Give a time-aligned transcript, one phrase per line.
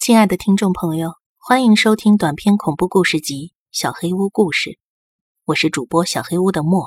[0.00, 4.70] 亲爱的听众朋友，欢迎收听短篇恐怖故事集《小黑屋故事》，
[5.44, 6.86] 我是主播小黑屋的莫。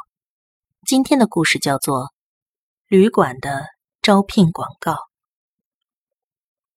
[0.88, 2.06] 今天的故事叫做
[2.88, 3.68] 《旅馆的
[4.02, 4.94] 招聘广告》。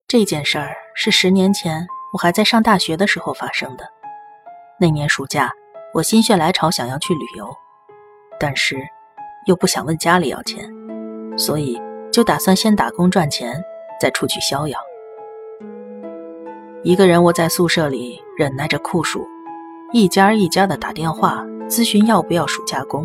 [0.06, 3.88] 这件事儿是十年前我还在上大学的时候发生的。
[4.78, 5.50] 那年暑假，
[5.94, 7.50] 我心血来潮想要去旅游，
[8.38, 8.76] 但是
[9.46, 10.70] 又不想问家里要钱，
[11.38, 11.80] 所以
[12.12, 13.58] 就打算先打工赚钱，
[13.98, 14.78] 再出去逍遥。
[16.86, 19.26] 一个人窝在宿舍里，忍耐着酷暑，
[19.90, 23.04] 一家一家的打电话咨询要不要暑假工。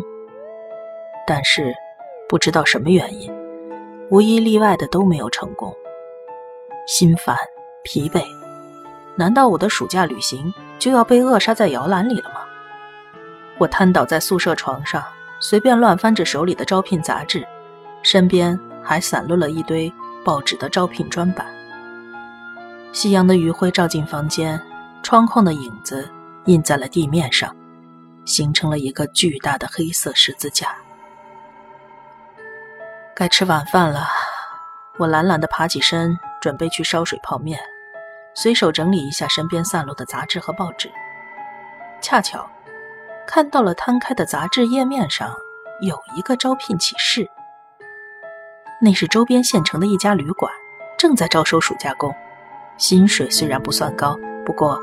[1.26, 1.74] 但是
[2.28, 3.28] 不知道什么原因，
[4.08, 5.74] 无一例外的都没有成功。
[6.86, 7.36] 心烦
[7.82, 8.22] 疲惫，
[9.16, 12.42] 难道我的暑假旅行就要被扼杀在摇篮里了吗？
[13.58, 15.02] 我瘫倒在宿舍床上，
[15.40, 17.44] 随便乱翻着手里的招聘杂志，
[18.04, 19.92] 身边还散落了一堆
[20.24, 21.44] 报纸的招聘专版。
[22.92, 24.60] 夕阳的余晖照进房间，
[25.02, 26.08] 窗框的影子
[26.44, 27.56] 印在了地面上，
[28.26, 30.76] 形成了一个巨大的黑色十字架。
[33.16, 34.06] 该吃晚饭了，
[34.98, 37.58] 我懒懒地爬起身，准备去烧水泡面，
[38.34, 40.90] 随手整理一下身边散落的杂志和报纸。
[42.02, 42.46] 恰巧
[43.26, 45.34] 看到了摊开的杂志页面上
[45.80, 47.30] 有一个招聘启事，
[48.82, 50.52] 那是周边县城的一家旅馆，
[50.98, 52.14] 正在招收暑假工。
[52.78, 54.78] 薪水虽然不算高，不过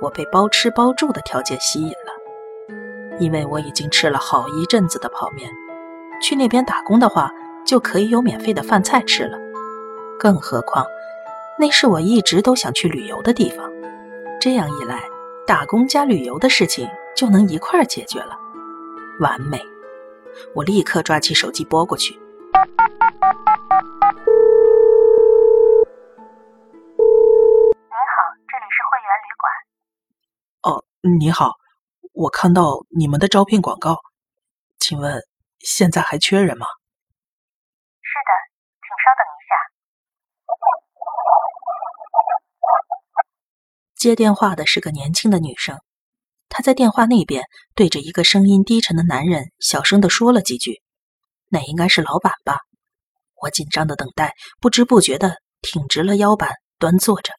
[0.00, 5.50] 我被包吃包住的条件吸引了，因为我已经吃了好一阵子的泡面，
[6.20, 7.30] 去那边打工的话
[7.64, 9.36] 就可以有免费的饭菜吃了。
[10.18, 10.86] 更何况，
[11.58, 13.68] 那是我一直都想去旅游的地方，
[14.40, 15.02] 这样一来，
[15.46, 18.38] 打工加旅游的事情就能一块儿解决了，
[19.18, 19.60] 完美！
[20.54, 22.18] 我立刻抓起手机拨过去。
[31.04, 31.56] 你好，
[32.12, 33.98] 我看到你们的招聘广告，
[34.78, 35.20] 请问
[35.58, 36.64] 现在还缺人吗？
[38.00, 38.30] 是的，
[38.78, 39.52] 请稍等一下。
[43.96, 45.80] 接电话的是个年轻的女生，
[46.48, 50.82] 她在电话那边对着一个声音低沉的男人小声的说了几句，
[51.48, 52.60] 那应该是老板吧？
[53.34, 57.32] 我紧张的等待，不知不觉的挺直了腰板，端坐着。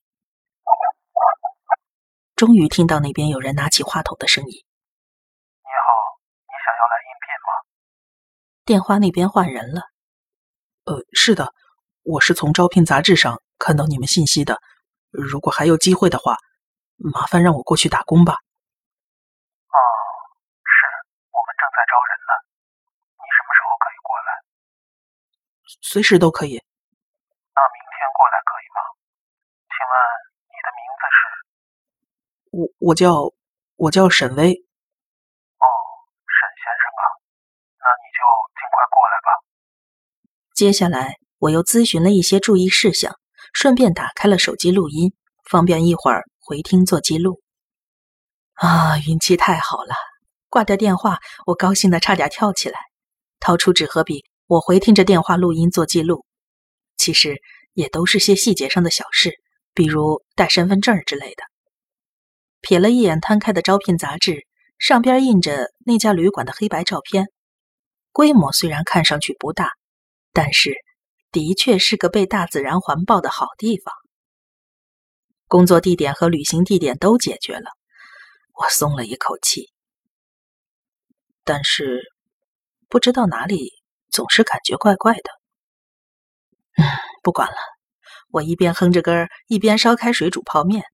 [2.35, 6.17] 终于听到那边有人拿起话筒的声音：“你好，
[6.49, 7.49] 你想要来应聘吗？”
[8.66, 9.91] 电话那边换人了。
[10.85, 11.53] “呃，是的，
[12.01, 14.59] 我是从招聘杂志上看到你们信息的。
[15.11, 16.38] 如果还有机会的话，
[16.97, 18.33] 麻烦让我过去打工吧。
[19.69, 19.77] ”“哦，
[20.66, 20.73] 是
[21.29, 22.33] 我们正在招人呢。
[23.22, 24.41] 你什么时候可以过来
[25.85, 26.57] ？”“随时都可以。
[27.53, 28.81] ”“那明天过来可以吗？
[29.69, 29.93] 请问
[30.49, 31.22] 你的名字是？”
[32.53, 33.34] 我我叫
[33.78, 34.44] 我叫沈威。
[34.44, 35.66] 哦，
[36.30, 37.03] 沈先生啊，
[37.81, 38.22] 那你就
[38.53, 39.30] 尽快过来吧。
[40.53, 43.18] 接下来我又咨询了一些注意事项，
[43.53, 45.16] 顺便打开了手机录音，
[45.50, 47.41] 方便一会儿回听做记录。
[48.53, 49.96] 啊，运气太好了！
[50.47, 52.80] 挂掉电话，我高兴的差点跳起来，
[53.40, 56.24] 掏出纸和笔，我回听着电话录音做记录。
[56.97, 57.41] 其实
[57.74, 59.34] 也都是些细节上的小事，
[59.74, 61.44] 比如带身份证之类的。
[62.63, 64.47] 瞥了一眼摊开的招聘杂志，
[64.79, 67.28] 上边印着那家旅馆的黑白照片。
[68.13, 69.72] 规模虽然看上去不大，
[70.31, 70.73] 但是
[71.31, 73.94] 的确是个被大自然环抱的好地方。
[75.47, 77.69] 工作地点和旅行地点都解决了，
[78.53, 79.69] 我松了一口气。
[81.44, 82.02] 但是
[82.88, 83.73] 不知道哪里
[84.09, 85.29] 总是感觉怪怪的。
[86.78, 86.85] 嗯，
[87.23, 87.57] 不管了，
[88.29, 90.85] 我一边哼着歌一边烧开水煮泡面。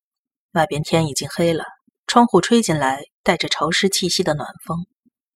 [0.53, 1.63] 外边天已经黑了，
[2.07, 4.87] 窗户吹进来带着潮湿气息的暖风。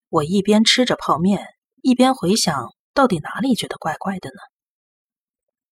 [0.09, 1.47] 我一边吃着泡面，
[1.81, 4.35] 一边回想，到底哪里觉得怪怪的呢？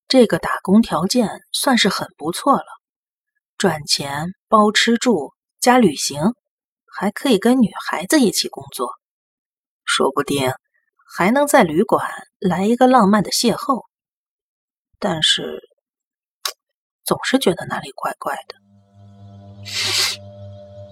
[0.07, 2.65] 这个打工条件算是很不错了，
[3.57, 6.21] 赚钱、包吃住加旅行，
[6.85, 8.91] 还可以跟女孩子一起工作，
[9.85, 10.51] 说不定
[11.15, 13.85] 还能在旅馆来一个浪漫的邂逅。
[14.99, 15.59] 但是，
[17.03, 18.60] 总是觉得哪里怪怪的。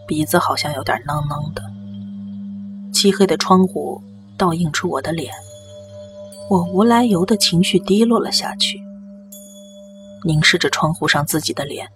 [0.09, 1.61] 鼻子好像有点囔囔的，
[2.91, 4.01] 漆黑的窗户
[4.35, 5.31] 倒映出我的脸，
[6.49, 8.81] 我无来由的情绪低落了下去。
[10.25, 11.87] 凝视着窗户上自己的脸，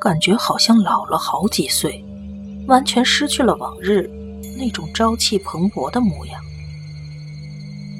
[0.00, 2.02] 感觉好像老了好几岁，
[2.66, 4.10] 完全失去了往日
[4.56, 6.40] 那种朝气蓬勃的模样。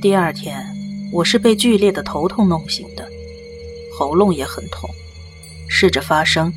[0.01, 0.65] 第二天，
[1.13, 3.07] 我是被剧烈的头痛弄醒的，
[3.99, 4.89] 喉咙也很痛。
[5.69, 6.51] 试着发声，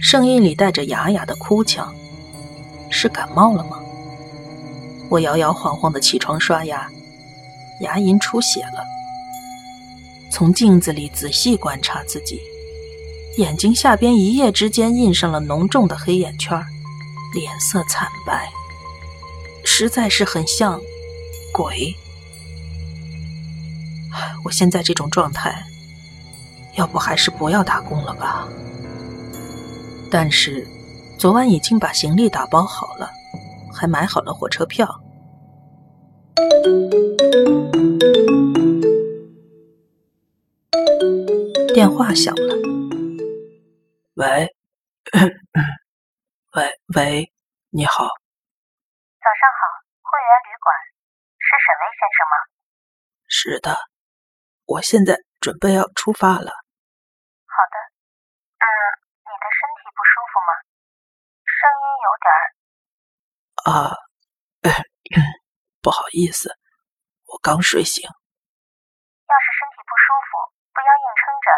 [0.00, 1.94] 声音里带着哑哑的哭腔。
[2.88, 3.78] 是感冒了吗？
[5.08, 6.90] 我摇摇晃晃的起床刷牙，
[7.80, 8.84] 牙龈出血了。
[10.30, 12.40] 从镜子里仔细观察自己，
[13.36, 16.60] 眼睛下边一夜之间印上了浓重的黑眼圈，
[17.34, 18.48] 脸色惨白，
[19.64, 20.80] 实在是很像
[21.52, 21.94] 鬼。
[24.44, 25.64] 我现在这种状态，
[26.76, 28.48] 要不还是不要打工了吧？
[30.12, 30.66] 但是，
[31.20, 33.08] 昨晚已经把行李打包好了，
[33.72, 34.88] 还买好了火车票。
[41.72, 42.54] 电话响了，
[44.14, 44.26] 喂，
[46.58, 47.32] 喂喂，
[47.70, 49.62] 你好，早上好，
[50.02, 50.74] 会员旅馆，
[51.38, 52.34] 是沈巍先生吗？
[53.28, 53.78] 是的，
[54.66, 56.50] 我现在准备要出发了。
[57.46, 57.76] 好的，
[58.58, 58.66] 嗯，
[59.24, 60.52] 你的身体不舒服吗？
[61.46, 61.60] 声
[62.20, 62.40] 点儿……
[63.64, 63.96] 啊，
[65.80, 66.52] 不好意思，
[67.26, 68.04] 我刚睡醒。
[68.04, 70.30] 要是身体不舒服，
[70.72, 71.48] 不要硬撑着。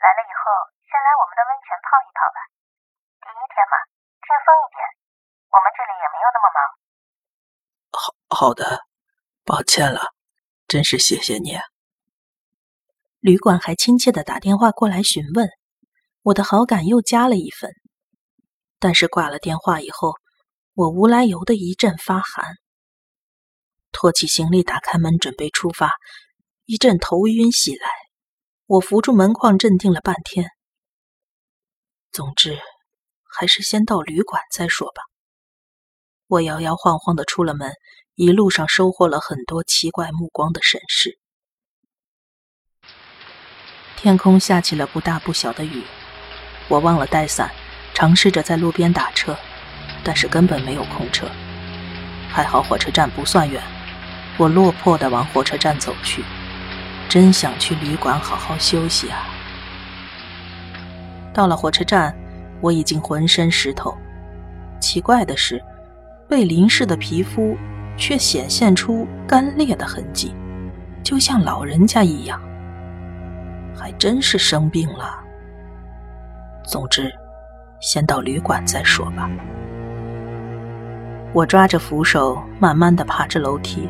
[0.00, 0.42] 来了以后，
[0.86, 2.38] 先来我们的温泉泡一泡吧。
[3.20, 3.74] 第一天嘛，
[4.22, 4.80] 轻松一点。
[5.50, 6.58] 我们这里也没有那么忙。
[7.92, 8.86] 好好的，
[9.44, 10.14] 抱歉了，
[10.68, 11.58] 真是谢谢你。
[13.20, 15.48] 旅馆还亲切的打电话过来询问，
[16.22, 17.70] 我的好感又加了一分。
[18.80, 20.14] 但是挂了电话以后，
[20.74, 22.56] 我无来由的一阵发寒。
[23.92, 25.92] 拖起行李，打开门准备出发，
[26.64, 27.88] 一阵头晕袭来。
[28.66, 30.48] 我扶住门框，镇定了半天。
[32.10, 32.58] 总之，
[33.24, 35.02] 还是先到旅馆再说吧。
[36.28, 37.72] 我摇摇晃晃的出了门，
[38.14, 41.18] 一路上收获了很多奇怪目光的审视。
[43.96, 45.82] 天空下起了不大不小的雨，
[46.68, 47.52] 我忘了带伞，
[47.94, 49.36] 尝试着在路边打车，
[50.02, 51.26] 但是根本没有空车。
[52.28, 53.62] 还好火车站不算远，
[54.38, 56.24] 我落魄的往火车站走去。
[57.08, 59.26] 真想去旅馆好好休息啊！
[61.34, 62.16] 到了火车站，
[62.60, 63.96] 我已经浑身湿透。
[64.78, 65.60] 奇怪的是，
[66.28, 67.56] 被淋湿的皮肤
[67.96, 70.32] 却显现出干裂的痕迹，
[71.02, 72.40] 就像老人家一样。
[73.76, 75.18] 还真是生病了。
[76.64, 77.12] 总之，
[77.80, 79.28] 先到旅馆再说吧。
[81.32, 83.88] 我抓着扶手，慢慢的爬着楼梯，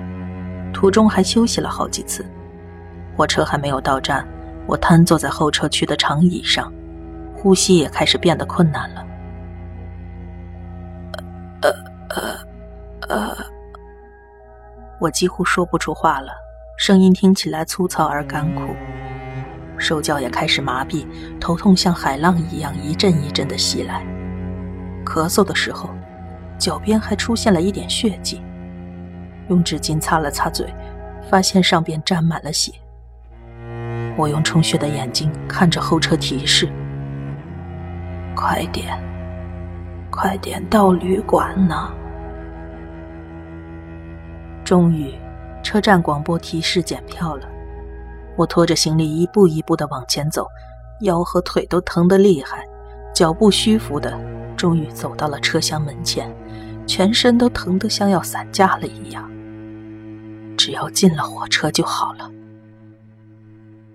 [0.73, 2.25] 途中还休息了好几次。
[3.17, 4.27] 火车还没有到站，
[4.67, 6.73] 我瘫坐在候车区的长椅上，
[7.35, 9.07] 呼吸也开始变得困难了。
[11.63, 11.71] 呃
[12.11, 12.37] 呃
[13.09, 13.37] 呃，
[15.01, 16.33] 我几乎说不出话了，
[16.79, 18.75] 声音听起来粗糙而干枯。
[19.81, 21.07] 手脚也开始麻痹，
[21.41, 24.05] 头痛像海浪一样一阵一阵的袭来。
[25.07, 25.89] 咳嗽的时候，
[26.59, 28.43] 脚边还出现了一点血迹，
[29.49, 30.67] 用纸巾擦了擦嘴，
[31.31, 32.71] 发现上边沾满了血。
[34.19, 36.69] 我用充血的眼睛看着候车提示
[38.37, 39.03] ：“快点，
[40.11, 41.91] 快点到旅馆呢！”
[44.63, 45.15] 终于，
[45.63, 47.49] 车站广播提示检票了。
[48.41, 50.47] 我拖着行李一步一步的往前走，
[51.01, 52.67] 腰和腿都疼得厉害，
[53.15, 54.19] 脚步虚浮的，
[54.57, 56.35] 终于走到了车厢门前，
[56.87, 59.31] 全身都疼得像要散架了一样。
[60.57, 62.31] 只要进了火车就好了。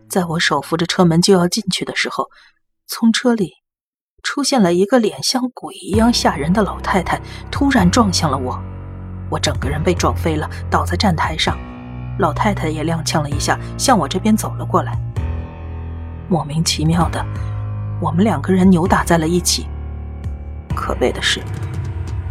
[0.08, 2.30] 在我手扶着车门就要进去的时候，
[2.86, 3.52] 从车里
[4.22, 7.20] 出现了一个脸像鬼一样吓人的老太太，
[7.50, 8.62] 突然撞向了我，
[9.32, 11.58] 我整个人被撞飞了，倒在站台上。
[12.18, 14.98] 老太太也踉跄了一下，向我这边走了过来。
[16.28, 17.24] 莫名其妙的，
[18.00, 19.68] 我们两个人扭打在了一起。
[20.76, 21.42] 可悲的是，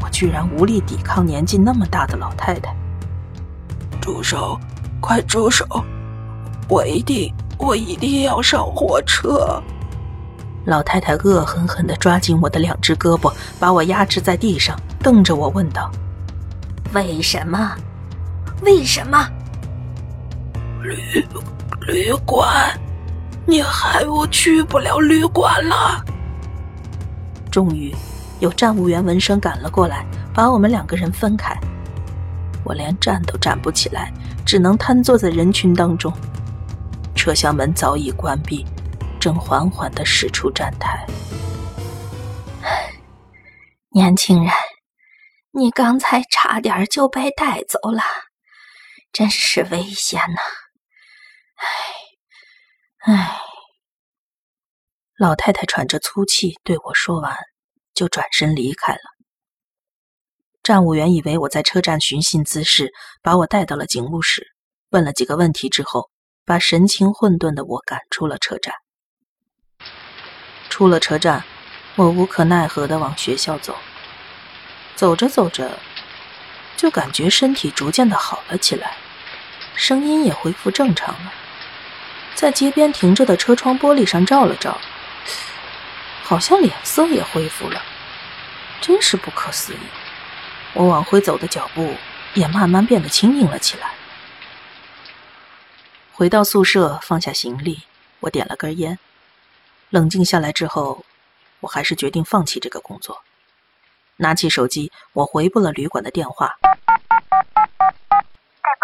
[0.03, 2.75] 我居然无力抵抗年纪那么大的老太太。
[4.00, 4.59] 住手！
[5.00, 5.67] 快住手！
[6.69, 9.62] 我一定，我一定要上火车！
[10.64, 15.91] 老太太恶狠狠地抓紧我的两只胳膊，把我压制在地上，瞪着我问道
[16.95, 17.73] ：“为什么？
[18.62, 19.29] 为什么？”
[20.85, 21.26] 旅
[21.87, 22.79] 旅馆，
[23.47, 26.05] 你害我去不了旅馆了。
[27.50, 27.95] 终于，
[28.38, 31.59] 有站务员闻声赶了过来，把我们两个人分开。
[32.64, 34.12] 我连站都站不起来，
[34.45, 36.12] 只能瘫坐在人群当中。
[37.14, 38.67] 车厢门早已关闭，
[39.19, 41.07] 正缓缓的驶出站台。
[43.88, 44.53] 年轻人，
[45.53, 48.03] 你刚才差点就被带走了，
[49.12, 50.63] 真是危险呐！
[51.55, 51.67] 唉，
[53.13, 53.41] 唉。
[55.17, 57.37] 老太太喘着粗气对我说完，
[57.95, 59.01] 就转身离开了。
[60.63, 62.93] 站务员以为我在车站寻衅滋事，
[63.23, 64.55] 把我带到了警务室，
[64.91, 66.11] 问了几个问题之后，
[66.45, 68.75] 把神情混沌的我赶出了车站。
[70.69, 71.45] 出了车站，
[71.95, 73.77] 我无可奈何的往学校走。
[74.97, 75.79] 走着走着，
[76.77, 78.97] 就感觉身体逐渐的好了起来，
[79.77, 81.33] 声音也恢复正常了。
[82.35, 84.79] 在街边停着的车窗玻璃上照了照，
[86.23, 87.81] 好像脸色也恢复了，
[88.81, 89.79] 真是不可思议。
[90.75, 91.95] 我往回走的脚步
[92.35, 93.93] 也慢慢变得轻盈了起来。
[96.12, 97.83] 回到宿舍，放下行李，
[98.21, 98.99] 我点了根烟。
[99.91, 101.05] 冷静下来之后，
[101.61, 103.23] 我还是决定放弃这个工作。
[104.17, 106.57] 拿起手机，我回拨了旅馆的电话。
[106.61, 106.81] 对不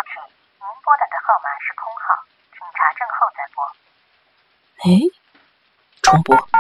[0.07, 2.03] 起，您拨打的号码是空号，
[2.51, 3.63] 请查证后再拨。
[4.83, 4.89] 哎，
[6.01, 6.35] 重拨。
[6.35, 6.57] 对不起，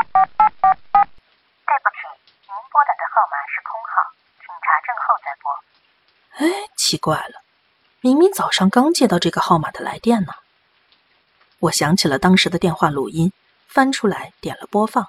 [2.42, 5.48] 您拨打的号码是空号，请查证后再拨。
[6.36, 6.44] 哎，
[6.76, 7.40] 奇怪了，
[8.00, 10.34] 明明早上刚接到这个号码的来电呢。
[11.60, 13.32] 我想起了当时的电话录音，
[13.66, 15.08] 翻出来点了播放。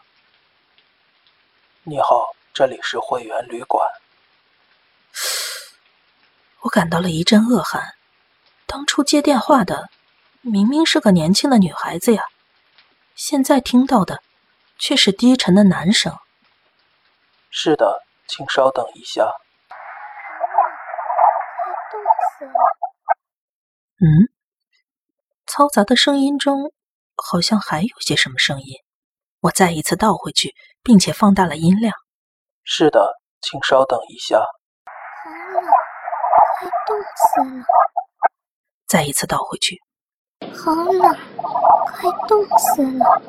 [1.83, 3.85] 你好，这里是会员旅馆。
[6.61, 7.95] 我感到了一阵恶寒，
[8.65, 9.89] 当初接电话的
[10.39, 12.23] 明明是个年轻的女孩子呀，
[13.23, 14.23] 现在听到的
[14.79, 16.11] 却是低沉的男声。
[17.51, 19.31] 是的，请稍等一下。
[23.99, 24.25] 嗯，
[25.45, 26.73] 嘈杂的声音中
[27.15, 28.77] 好像还有些什么声音。
[29.41, 31.93] 我再一次倒回去，并且放大了音量。
[32.63, 34.39] 是的，请稍等一下。
[34.39, 35.63] 好冷，
[36.57, 37.65] 快冻死了！
[38.87, 39.79] 再一次倒回去，
[40.63, 41.17] 好冷，
[41.85, 43.19] 快冻死了！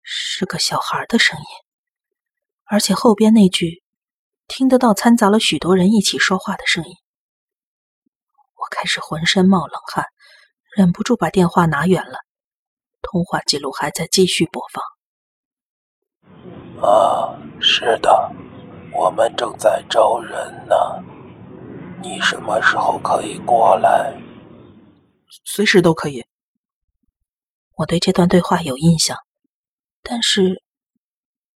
[0.00, 1.44] 是个小孩的声音，
[2.64, 3.82] 而且后边那句
[4.46, 6.94] 听得到掺杂了许多人一起说话的声音。
[8.54, 10.04] 我开始浑身冒冷汗，
[10.76, 12.18] 忍不住把电话拿远了。
[13.00, 14.84] 通话记录还在继续播放。
[16.88, 18.30] 啊，是的，
[18.92, 20.30] 我们正在招人
[20.68, 20.76] 呢。
[22.00, 24.16] 你什么时候可以过来？
[25.44, 26.26] 随时都可以。
[27.76, 29.16] 我对这段对话有印象，
[30.02, 30.62] 但是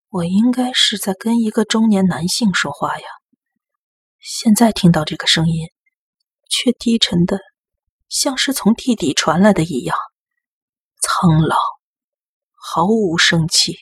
[0.09, 3.06] 我应该是在跟一个中年男性说话呀。
[4.18, 5.68] 现在听到这个声音，
[6.49, 7.38] 却低沉的
[8.09, 9.97] 像是从地底传来的一样，
[11.00, 11.56] 苍老，
[12.54, 13.76] 毫无生气。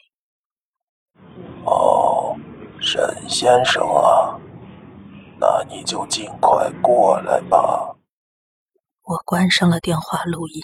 [1.65, 2.37] 哦，
[2.81, 4.39] 沈先生啊，
[5.41, 7.94] 那你就尽快过来吧。
[9.07, 10.63] 我关上了电话录音，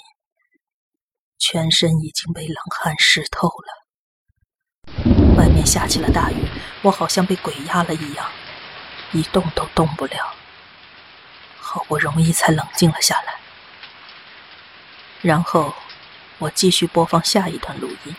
[1.38, 3.85] 全身已经被冷汗湿透了。
[5.37, 6.37] 外面下起了大雨，
[6.80, 8.26] 我好像被鬼压了一样，
[9.12, 10.35] 一动都动不了。
[11.59, 13.38] 好不容易才冷静了下来，
[15.20, 15.75] 然后
[16.38, 18.16] 我继续播放下一段录音，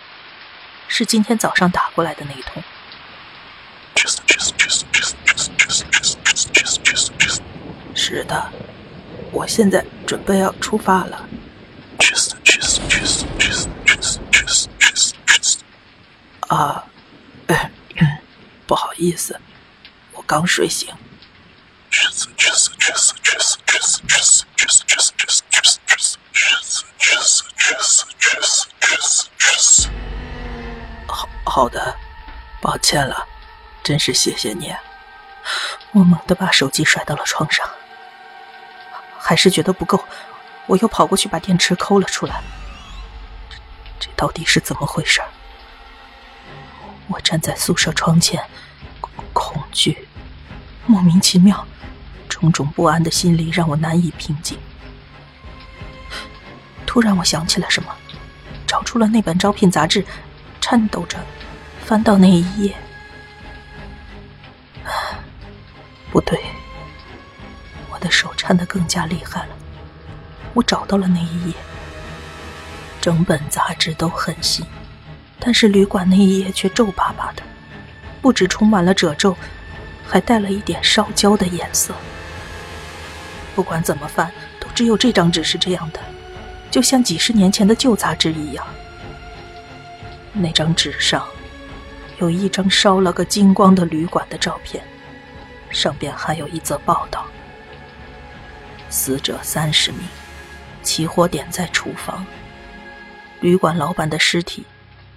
[0.88, 2.62] 是今天早上打过来的那一通。
[7.96, 8.52] 是的，
[9.32, 11.28] 我现在准备要出发了。
[16.48, 16.84] 啊，
[17.48, 17.72] 哎，
[18.68, 19.40] 不好意思，
[20.14, 20.90] 我刚睡醒。
[31.08, 31.96] 好好的，
[32.62, 33.26] 抱歉了，
[33.84, 34.74] 真是谢谢你。
[35.94, 37.70] 我猛地把手机甩到了床上，
[39.32, 39.98] 还是觉得不够，
[40.68, 42.44] 我又跑过去把电池抠了出来。
[43.50, 43.56] 这
[43.98, 45.22] 这到底是怎么回事？
[47.08, 48.44] 我站在宿舍窗前，
[49.32, 50.06] 恐惧，
[50.86, 51.66] 莫名其妙，
[52.28, 54.60] 种种不安的心理让我难以平静。
[56.86, 57.96] 突然，我想起了什么，
[58.68, 60.06] 找出了那本招聘杂志，
[60.60, 61.18] 颤抖着
[61.86, 62.76] 翻到那一页。
[66.12, 66.38] 不对，
[67.94, 69.50] 我的手颤得更加厉害了。
[70.56, 71.54] 我找到了那一页，
[73.00, 74.66] 整本杂志都很新，
[75.40, 77.44] 但是旅馆那一页却皱巴巴的，
[78.20, 79.38] 不止充满了褶皱，
[80.08, 81.94] 还带了一点烧焦的颜色。
[83.56, 86.00] 不管怎么翻，都只有这张纸是这样的，
[86.72, 88.66] 就像几十年前的旧杂志一样。
[90.34, 91.24] 那张纸上
[92.18, 94.84] 有一张烧了个精光的旅馆的照片。
[95.70, 97.26] 上边还有一则报道：
[98.92, 100.02] 死者三十名，
[100.84, 102.26] 起火点在厨房。
[103.40, 104.66] 旅馆老板的尸体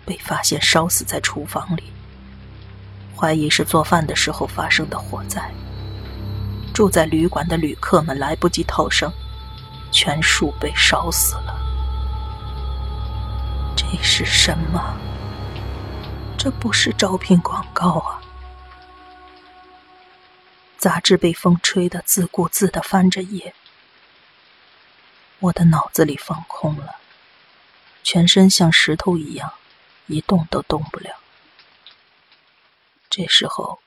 [0.07, 1.93] 被发现烧死在厨房里，
[3.16, 5.50] 怀疑是做饭的时候发生的火灾。
[6.73, 9.12] 住在旅馆的旅客们来不及逃生，
[9.90, 11.61] 全数被烧死了。
[13.76, 14.97] 这是什么？
[16.38, 18.21] 这不是招聘广告啊！
[20.78, 23.54] 杂志被风吹得自顾自的翻着页，
[25.45, 26.97] 我的脑子里放空了，
[28.03, 29.53] 全身像石头一样，
[30.07, 31.21] 一动都动不了。
[33.11, 33.79] 这时候，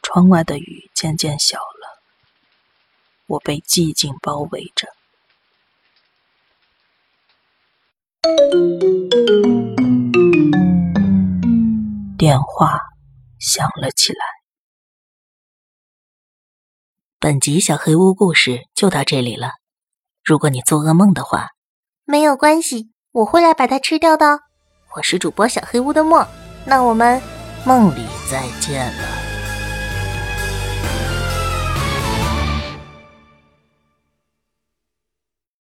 [0.00, 2.02] 窗外的雨渐渐小了，
[3.26, 4.88] 我被寂静包围着。
[12.16, 12.78] 电话
[13.38, 14.24] 响了起来。
[17.18, 19.63] 本集小黑屋故事就到这里了。
[20.24, 21.48] 如果你做噩梦的话，
[22.06, 24.40] 没有关系，我会来把它吃掉的。
[24.96, 26.26] 我是主播小黑屋的墨，
[26.64, 27.20] 那我们
[27.66, 29.23] 梦里再见了。